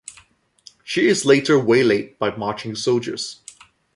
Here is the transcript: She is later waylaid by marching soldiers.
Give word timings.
She 0.83 1.05
is 1.07 1.25
later 1.25 1.59
waylaid 1.59 2.17
by 2.17 2.35
marching 2.35 2.73
soldiers. 2.73 3.41